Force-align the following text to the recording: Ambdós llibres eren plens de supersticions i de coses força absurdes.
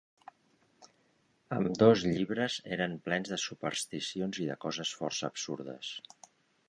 Ambdós 1.57 2.05
llibres 2.15 2.55
eren 2.77 2.95
plens 3.09 3.31
de 3.35 3.39
supersticions 3.43 4.41
i 4.45 4.49
de 4.53 4.57
coses 4.67 4.95
força 5.03 5.31
absurdes. 5.33 5.93